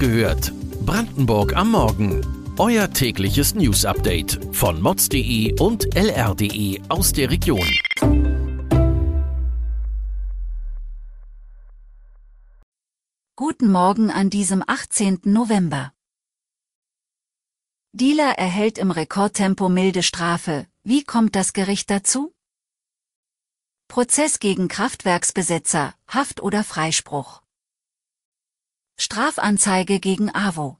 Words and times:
gehört. 0.00 0.52
Brandenburg 0.84 1.54
am 1.54 1.70
Morgen. 1.72 2.26
Euer 2.58 2.90
tägliches 2.90 3.54
News-Update 3.54 4.40
von 4.52 4.80
mods.de 4.80 5.60
und 5.60 5.94
lr.de 5.94 6.80
aus 6.88 7.12
der 7.12 7.30
Region. 7.30 7.68
Guten 13.36 13.70
Morgen 13.70 14.10
an 14.10 14.30
diesem 14.30 14.64
18. 14.66 15.20
November. 15.24 15.92
Dealer 17.92 18.38
erhält 18.38 18.78
im 18.78 18.90
Rekordtempo 18.90 19.68
milde 19.68 20.02
Strafe. 20.02 20.66
Wie 20.82 21.04
kommt 21.04 21.36
das 21.36 21.52
Gericht 21.52 21.90
dazu? 21.90 22.32
Prozess 23.88 24.38
gegen 24.38 24.68
Kraftwerksbesetzer, 24.68 25.94
Haft 26.06 26.42
oder 26.42 26.64
Freispruch. 26.64 27.42
Strafanzeige 29.02 29.98
gegen 29.98 30.28
AWO. 30.28 30.76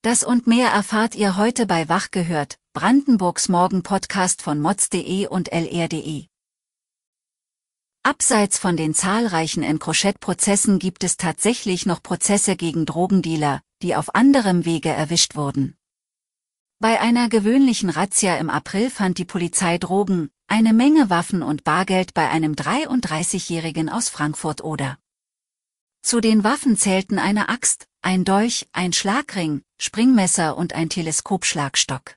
Das 0.00 0.24
und 0.24 0.46
mehr 0.46 0.70
erfahrt 0.70 1.14
ihr 1.14 1.36
heute 1.36 1.66
bei 1.66 1.90
Wach 1.90 2.10
gehört, 2.10 2.58
Brandenburgs 2.72 3.50
Morgen-Podcast 3.50 4.40
von 4.40 4.58
mods.de 4.58 5.26
und 5.26 5.52
lr.de. 5.52 6.28
Abseits 8.02 8.58
von 8.58 8.78
den 8.78 8.94
zahlreichen 8.94 9.62
Encrochet-Prozessen 9.62 10.78
gibt 10.78 11.04
es 11.04 11.18
tatsächlich 11.18 11.84
noch 11.84 12.02
Prozesse 12.02 12.56
gegen 12.56 12.86
Drogendealer, 12.86 13.60
die 13.82 13.94
auf 13.94 14.14
anderem 14.14 14.64
Wege 14.64 14.88
erwischt 14.88 15.36
wurden. 15.36 15.76
Bei 16.78 17.02
einer 17.02 17.28
gewöhnlichen 17.28 17.90
Razzia 17.90 18.38
im 18.38 18.48
April 18.48 18.88
fand 18.88 19.18
die 19.18 19.26
Polizei 19.26 19.76
Drogen, 19.76 20.30
eine 20.46 20.72
Menge 20.72 21.10
Waffen 21.10 21.42
und 21.42 21.64
Bargeld 21.64 22.14
bei 22.14 22.30
einem 22.30 22.54
33-Jährigen 22.54 23.90
aus 23.90 24.08
Frankfurt-Oder. 24.08 24.96
Zu 26.02 26.20
den 26.20 26.42
Waffen 26.42 26.76
zählten 26.76 27.18
eine 27.18 27.48
Axt, 27.48 27.88
ein 28.02 28.24
Dolch, 28.24 28.68
ein 28.72 28.92
Schlagring, 28.92 29.62
Springmesser 29.78 30.56
und 30.56 30.72
ein 30.74 30.88
Teleskopschlagstock. 30.90 32.16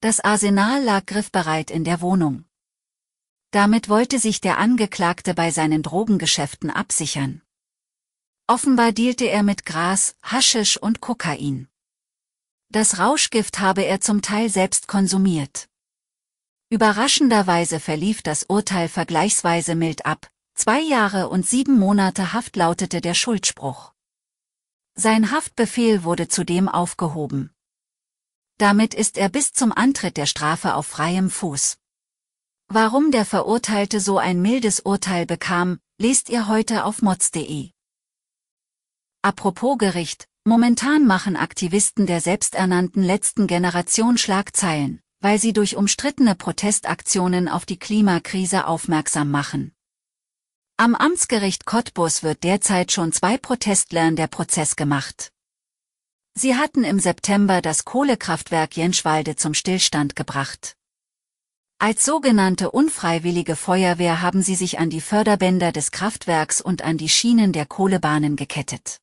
Das 0.00 0.20
Arsenal 0.20 0.82
lag 0.82 1.04
griffbereit 1.06 1.70
in 1.70 1.84
der 1.84 2.00
Wohnung. 2.00 2.46
Damit 3.50 3.88
wollte 3.88 4.18
sich 4.18 4.40
der 4.40 4.58
Angeklagte 4.58 5.34
bei 5.34 5.50
seinen 5.50 5.82
Drogengeschäften 5.82 6.70
absichern. 6.70 7.42
Offenbar 8.46 8.92
dealte 8.92 9.26
er 9.26 9.42
mit 9.42 9.66
Gras, 9.66 10.16
Haschisch 10.22 10.78
und 10.78 11.00
Kokain. 11.00 11.68
Das 12.70 12.98
Rauschgift 12.98 13.60
habe 13.60 13.82
er 13.82 14.00
zum 14.00 14.22
Teil 14.22 14.48
selbst 14.48 14.88
konsumiert. 14.88 15.68
Überraschenderweise 16.70 17.80
verlief 17.80 18.22
das 18.22 18.44
Urteil 18.44 18.88
vergleichsweise 18.88 19.74
mild 19.74 20.06
ab, 20.06 20.30
zwei 20.58 20.80
Jahre 20.80 21.28
und 21.28 21.46
sieben 21.46 21.78
Monate 21.78 22.32
Haft 22.32 22.56
lautete 22.56 23.00
der 23.00 23.14
Schuldspruch. 23.14 23.92
Sein 24.94 25.30
Haftbefehl 25.30 26.02
wurde 26.02 26.28
zudem 26.28 26.68
aufgehoben. 26.68 27.54
Damit 28.58 28.92
ist 28.92 29.16
er 29.16 29.28
bis 29.28 29.52
zum 29.52 29.72
Antritt 29.72 30.16
der 30.16 30.26
Strafe 30.26 30.74
auf 30.74 30.86
freiem 30.86 31.30
Fuß. 31.30 31.78
Warum 32.66 33.12
der 33.12 33.24
Verurteilte 33.24 34.00
so 34.00 34.18
ein 34.18 34.42
mildes 34.42 34.80
Urteil 34.80 35.24
bekam, 35.24 35.78
lest 35.98 36.28
ihr 36.28 36.48
heute 36.48 36.84
auf 36.84 37.02
mods.de. 37.02 37.70
Apropos 39.22 39.78
Gericht, 39.78 40.28
momentan 40.44 41.06
machen 41.06 41.36
Aktivisten 41.36 42.06
der 42.06 42.20
selbsternannten 42.20 43.02
letzten 43.02 43.46
Generation 43.46 44.18
Schlagzeilen 44.18 45.00
weil 45.20 45.38
sie 45.38 45.52
durch 45.52 45.76
umstrittene 45.76 46.34
Protestaktionen 46.34 47.48
auf 47.48 47.66
die 47.66 47.78
Klimakrise 47.78 48.66
aufmerksam 48.66 49.30
machen. 49.30 49.72
Am 50.80 50.94
Amtsgericht 50.94 51.66
Cottbus 51.66 52.22
wird 52.22 52.44
derzeit 52.44 52.92
schon 52.92 53.10
zwei 53.10 53.36
Protestlern 53.36 54.14
der 54.14 54.28
Prozess 54.28 54.76
gemacht. 54.76 55.32
Sie 56.34 56.54
hatten 56.54 56.84
im 56.84 57.00
September 57.00 57.60
das 57.60 57.84
Kohlekraftwerk 57.84 58.76
Jenschwalde 58.76 59.34
zum 59.34 59.54
Stillstand 59.54 60.14
gebracht. 60.14 60.76
Als 61.80 62.04
sogenannte 62.04 62.70
unfreiwillige 62.70 63.56
Feuerwehr 63.56 64.22
haben 64.22 64.40
sie 64.40 64.54
sich 64.54 64.78
an 64.78 64.88
die 64.88 65.00
Förderbänder 65.00 65.72
des 65.72 65.90
Kraftwerks 65.90 66.60
und 66.60 66.82
an 66.82 66.96
die 66.96 67.08
Schienen 67.08 67.52
der 67.52 67.66
Kohlebahnen 67.66 68.36
gekettet. 68.36 68.98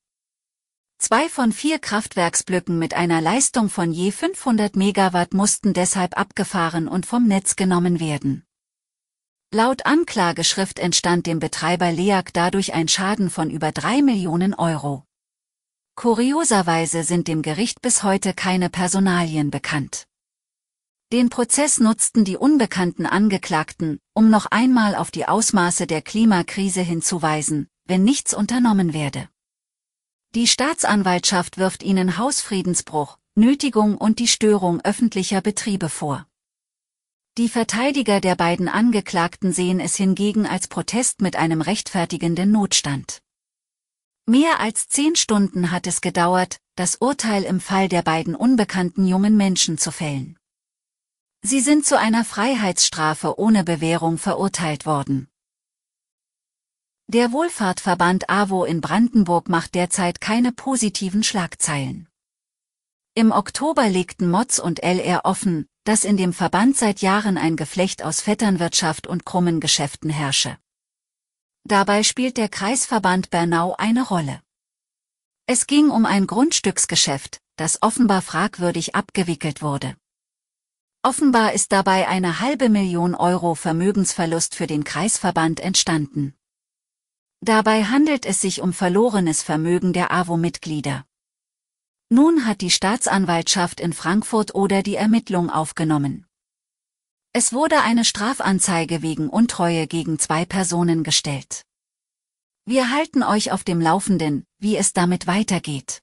Zwei 0.97 1.27
von 1.27 1.51
vier 1.51 1.79
Kraftwerksblöcken 1.79 2.79
mit 2.79 2.94
einer 2.94 3.19
Leistung 3.19 3.69
von 3.69 3.91
je 3.91 4.13
500 4.13 4.77
Megawatt 4.77 5.33
mussten 5.33 5.73
deshalb 5.73 6.17
abgefahren 6.17 6.88
und 6.88 7.05
vom 7.05 7.27
Netz 7.27 7.57
genommen 7.57 8.00
werden. 8.00 8.44
Laut 9.55 9.85
Anklageschrift 9.85 10.79
entstand 10.79 11.27
dem 11.27 11.39
Betreiber 11.39 11.89
LEAG 11.89 12.33
dadurch 12.33 12.73
ein 12.73 12.89
Schaden 12.89 13.29
von 13.29 13.49
über 13.49 13.71
drei 13.71 14.01
Millionen 14.01 14.53
Euro. 14.53 15.05
Kurioserweise 15.95 17.03
sind 17.03 17.29
dem 17.29 17.41
Gericht 17.41 17.81
bis 17.81 18.03
heute 18.03 18.33
keine 18.33 18.69
Personalien 18.69 19.51
bekannt. 19.51 20.07
Den 21.13 21.29
Prozess 21.29 21.79
nutzten 21.79 22.25
die 22.25 22.35
unbekannten 22.35 23.05
Angeklagten, 23.05 24.01
um 24.13 24.29
noch 24.29 24.47
einmal 24.47 24.94
auf 24.94 25.09
die 25.09 25.25
Ausmaße 25.25 25.88
der 25.88 26.01
Klimakrise 26.01 26.81
hinzuweisen, 26.81 27.69
wenn 27.85 28.03
nichts 28.03 28.33
unternommen 28.33 28.94
werde. 28.94 29.29
Die 30.35 30.47
Staatsanwaltschaft 30.47 31.57
wirft 31.57 31.81
ihnen 31.81 32.17
Hausfriedensbruch, 32.17 33.19
Nötigung 33.35 33.97
und 33.97 34.19
die 34.19 34.27
Störung 34.27 34.81
öffentlicher 34.81 35.39
Betriebe 35.39 35.88
vor. 35.88 36.27
Die 37.38 37.50
Verteidiger 37.50 38.22
der 38.22 38.35
beiden 38.35 38.69
Angeklagten 38.69 39.51
sehen 39.51 39.81
es 39.81 39.97
hingegen 39.97 40.46
als 40.46 40.69
Protest 40.69 41.19
mit 41.19 41.35
einem 41.35 41.59
rechtfertigenden 41.59 42.50
Notstand. 42.50 43.22
Mehr 44.25 44.62
als 44.62 44.88
zehn 44.88 45.18
Stunden 45.18 45.69
hat 45.69 45.85
es 45.85 46.00
gedauert, 46.00 46.62
das 46.75 46.95
Urteil 46.95 47.44
im 47.44 47.59
Fall 47.59 47.90
der 47.90 48.03
beiden 48.03 48.35
unbekannten 48.35 49.06
jungen 49.06 49.35
Menschen 49.35 49.78
zu 49.78 49.91
fällen. 49.91 50.40
Sie 51.41 51.59
sind 51.59 51.85
zu 51.85 52.00
einer 52.00 52.24
Freiheitsstrafe 52.24 53.38
ohne 53.38 53.66
Bewährung 53.66 54.18
verurteilt 54.18 54.85
worden. 54.85 55.28
Der 57.07 57.34
Wohlfahrtverband 57.34 58.29
AWO 58.29 58.63
in 58.63 58.79
Brandenburg 58.79 59.50
macht 59.50 59.75
derzeit 59.75 60.22
keine 60.22 60.53
positiven 60.53 61.22
Schlagzeilen. 61.22 62.07
Im 63.13 63.34
Oktober 63.34 63.90
legten 63.90 64.31
Mods 64.31 64.57
und 64.59 64.81
LR 64.81 65.25
offen, 65.25 65.68
dass 65.85 66.03
in 66.03 66.18
dem 66.18 66.34
Verband 66.34 66.75
seit 66.75 67.01
Jahren 67.01 67.38
ein 67.38 67.56
Geflecht 67.56 68.03
aus 68.03 68.19
Vetternwirtschaft 68.19 69.07
und 69.07 69.25
krummen 69.25 69.59
Geschäften 69.59 70.09
herrsche. 70.09 70.57
Dabei 71.63 72.03
spielt 72.03 72.38
der 72.38 72.50
Kreisverband 72.50 73.29
Bernau 73.29 73.75
eine 73.78 74.06
Rolle. 74.06 74.41
Es 75.47 75.68
ging 75.68 75.90
um 75.91 76.06
ein 76.06 76.25
Grundstücksgeschäft, 76.28 77.40
das 77.56 77.81
offenbar 77.81 78.24
fragwürdig 78.24 78.95
abgewickelt 78.95 79.62
wurde. 79.62 79.95
Offenbar 81.03 81.53
ist 81.53 81.72
dabei 81.72 82.07
eine 82.07 82.40
halbe 82.40 82.68
Million 82.68 83.13
Euro 83.13 83.53
Vermögensverlust 83.53 84.56
für 84.56 84.66
den 84.66 84.84
Kreisverband 84.84 85.59
entstanden. 85.59 86.34
Dabei 87.41 87.84
handelt 87.84 88.25
es 88.25 88.41
sich 88.41 88.59
um 88.59 88.74
verlorenes 88.74 89.44
Vermögen 89.44 89.94
der 89.94 90.12
AWO-Mitglieder. 90.12 91.06
Nun 92.09 92.45
hat 92.45 92.61
die 92.61 92.69
Staatsanwaltschaft 92.69 93.79
in 93.79 93.91
Frankfurt 93.91 94.53
oder 94.53 94.83
die 94.83 94.95
Ermittlung 94.95 95.49
aufgenommen. 95.49 96.27
Es 97.33 97.51
wurde 97.51 97.81
eine 97.81 98.05
Strafanzeige 98.05 99.01
wegen 99.01 99.27
Untreue 99.27 99.88
gegen 99.88 100.19
zwei 100.19 100.45
Personen 100.45 101.03
gestellt. 101.03 101.63
Wir 102.65 102.91
halten 102.91 103.23
euch 103.23 103.51
auf 103.51 103.63
dem 103.63 103.81
Laufenden, 103.81 104.45
wie 104.59 104.77
es 104.77 104.94
damit 104.94 105.27
weitergeht. 105.27 106.01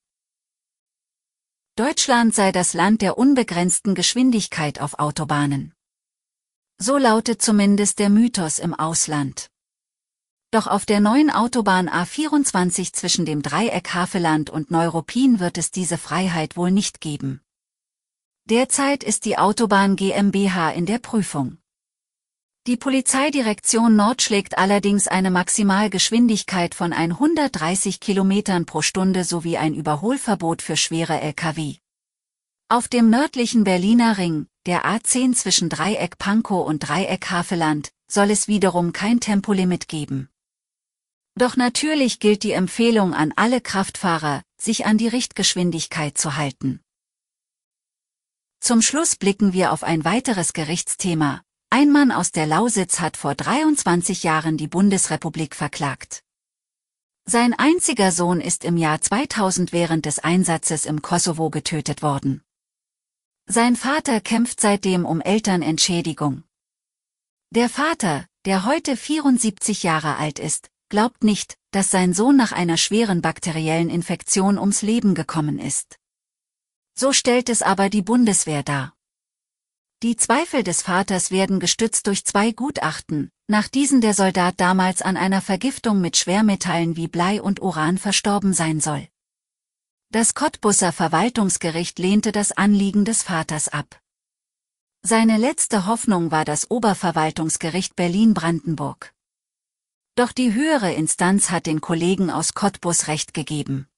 Deutschland 1.76 2.34
sei 2.34 2.52
das 2.52 2.74
Land 2.74 3.00
der 3.00 3.16
unbegrenzten 3.16 3.94
Geschwindigkeit 3.94 4.80
auf 4.80 4.98
Autobahnen. 4.98 5.72
So 6.78 6.98
lautet 6.98 7.40
zumindest 7.40 7.98
der 8.00 8.10
Mythos 8.10 8.58
im 8.58 8.74
Ausland. 8.74 9.51
Doch 10.52 10.66
auf 10.66 10.84
der 10.84 11.00
neuen 11.00 11.30
Autobahn 11.30 11.88
A24 11.88 12.92
zwischen 12.92 13.24
dem 13.24 13.40
Dreieck 13.40 13.94
Haveland 13.94 14.50
und 14.50 14.70
Neuruppin 14.70 15.40
wird 15.40 15.56
es 15.56 15.70
diese 15.70 15.96
Freiheit 15.96 16.58
wohl 16.58 16.70
nicht 16.70 17.00
geben. 17.00 17.40
Derzeit 18.44 19.02
ist 19.02 19.24
die 19.24 19.38
Autobahn 19.38 19.96
GmbH 19.96 20.70
in 20.72 20.84
der 20.84 20.98
Prüfung. 20.98 21.56
Die 22.66 22.76
Polizeidirektion 22.76 23.96
Nord 23.96 24.20
schlägt 24.20 24.58
allerdings 24.58 25.08
eine 25.08 25.30
Maximalgeschwindigkeit 25.30 26.74
von 26.74 26.92
130 26.92 27.98
km 27.98 28.66
pro 28.66 28.82
Stunde 28.82 29.24
sowie 29.24 29.56
ein 29.56 29.72
Überholverbot 29.72 30.60
für 30.60 30.76
schwere 30.76 31.18
Lkw. 31.18 31.76
Auf 32.68 32.88
dem 32.88 33.08
nördlichen 33.08 33.64
Berliner 33.64 34.18
Ring, 34.18 34.48
der 34.66 34.84
A10 34.84 35.32
zwischen 35.32 35.70
Dreieck 35.70 36.18
Pankow 36.18 36.66
und 36.66 36.80
Dreieck 36.80 37.30
Haveland, 37.30 37.90
soll 38.06 38.30
es 38.30 38.48
wiederum 38.48 38.92
kein 38.92 39.18
Tempolimit 39.18 39.88
geben. 39.88 40.28
Doch 41.34 41.56
natürlich 41.56 42.20
gilt 42.20 42.42
die 42.42 42.52
Empfehlung 42.52 43.14
an 43.14 43.32
alle 43.36 43.60
Kraftfahrer, 43.60 44.42
sich 44.60 44.84
an 44.86 44.98
die 44.98 45.08
Richtgeschwindigkeit 45.08 46.18
zu 46.18 46.36
halten. 46.36 46.80
Zum 48.60 48.82
Schluss 48.82 49.16
blicken 49.16 49.52
wir 49.52 49.72
auf 49.72 49.82
ein 49.82 50.04
weiteres 50.04 50.52
Gerichtsthema. 50.52 51.42
Ein 51.70 51.90
Mann 51.90 52.12
aus 52.12 52.32
der 52.32 52.46
Lausitz 52.46 53.00
hat 53.00 53.16
vor 53.16 53.34
23 53.34 54.22
Jahren 54.22 54.56
die 54.56 54.68
Bundesrepublik 54.68 55.56
verklagt. 55.56 56.22
Sein 57.24 57.54
einziger 57.54 58.12
Sohn 58.12 58.40
ist 58.40 58.64
im 58.64 58.76
Jahr 58.76 59.00
2000 59.00 59.72
während 59.72 60.06
des 60.06 60.18
Einsatzes 60.18 60.86
im 60.86 61.02
Kosovo 61.02 61.50
getötet 61.50 62.02
worden. 62.02 62.42
Sein 63.46 63.76
Vater 63.76 64.20
kämpft 64.20 64.60
seitdem 64.60 65.06
um 65.06 65.20
Elternentschädigung. 65.20 66.44
Der 67.50 67.68
Vater, 67.68 68.26
der 68.44 68.64
heute 68.64 68.96
74 68.96 69.82
Jahre 69.82 70.16
alt 70.16 70.38
ist, 70.38 70.71
glaubt 70.92 71.24
nicht, 71.24 71.56
dass 71.70 71.90
sein 71.90 72.12
Sohn 72.12 72.36
nach 72.36 72.52
einer 72.52 72.76
schweren 72.76 73.22
bakteriellen 73.22 73.88
Infektion 73.88 74.58
ums 74.58 74.82
Leben 74.82 75.14
gekommen 75.14 75.58
ist. 75.58 75.98
So 76.94 77.14
stellt 77.14 77.48
es 77.48 77.62
aber 77.62 77.88
die 77.88 78.02
Bundeswehr 78.02 78.62
dar. 78.62 78.94
Die 80.02 80.16
Zweifel 80.16 80.62
des 80.62 80.82
Vaters 80.82 81.30
werden 81.30 81.60
gestützt 81.60 82.08
durch 82.08 82.26
zwei 82.26 82.52
Gutachten, 82.52 83.30
nach 83.46 83.68
diesen 83.68 84.02
der 84.02 84.12
Soldat 84.12 84.60
damals 84.60 85.00
an 85.00 85.16
einer 85.16 85.40
Vergiftung 85.40 86.02
mit 86.02 86.18
Schwermetallen 86.18 86.94
wie 86.94 87.08
Blei 87.08 87.40
und 87.40 87.62
Uran 87.62 87.96
verstorben 87.96 88.52
sein 88.52 88.78
soll. 88.78 89.08
Das 90.10 90.34
Cottbusser 90.34 90.92
Verwaltungsgericht 90.92 91.98
lehnte 91.98 92.32
das 92.32 92.52
Anliegen 92.52 93.06
des 93.06 93.22
Vaters 93.22 93.68
ab. 93.68 93.98
Seine 95.00 95.38
letzte 95.38 95.86
Hoffnung 95.86 96.30
war 96.30 96.44
das 96.44 96.70
Oberverwaltungsgericht 96.70 97.96
Berlin-Brandenburg. 97.96 99.14
Doch 100.14 100.32
die 100.32 100.52
höhere 100.52 100.92
Instanz 100.92 101.50
hat 101.50 101.64
den 101.64 101.80
Kollegen 101.80 102.30
aus 102.30 102.52
Cottbus 102.52 103.08
Recht 103.08 103.32
gegeben. 103.32 103.88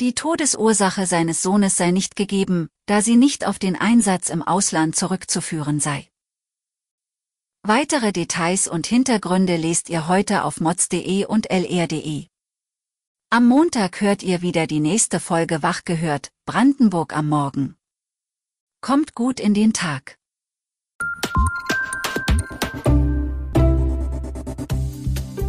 Die 0.00 0.12
Todesursache 0.12 1.06
seines 1.06 1.40
Sohnes 1.40 1.76
sei 1.76 1.92
nicht 1.92 2.16
gegeben, 2.16 2.68
da 2.86 3.00
sie 3.00 3.14
nicht 3.14 3.46
auf 3.46 3.60
den 3.60 3.76
Einsatz 3.76 4.28
im 4.28 4.42
Ausland 4.42 4.96
zurückzuführen 4.96 5.78
sei. 5.78 6.10
Weitere 7.62 8.12
Details 8.12 8.66
und 8.66 8.88
Hintergründe 8.88 9.56
lest 9.56 9.88
ihr 9.88 10.08
heute 10.08 10.42
auf 10.42 10.60
mods.de 10.60 11.26
und 11.26 11.48
lr.de. 11.48 12.26
Am 13.30 13.46
Montag 13.46 14.00
hört 14.00 14.24
ihr 14.24 14.42
wieder 14.42 14.66
die 14.66 14.80
nächste 14.80 15.20
Folge 15.20 15.62
Wach 15.62 15.84
gehört, 15.84 16.32
Brandenburg 16.44 17.16
am 17.16 17.28
Morgen. 17.28 17.76
Kommt 18.80 19.14
gut 19.14 19.38
in 19.38 19.54
den 19.54 19.72
Tag. 19.72 20.18